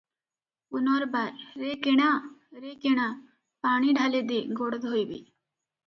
[0.75, 2.09] ପୁନର୍ବାର- "ରେ କିଣା,
[2.65, 3.07] ରେ କିଣା!
[3.69, 5.25] ପାଣି ଢାଳେ ଦେ" ଗୋଡ ଧୋଇବି।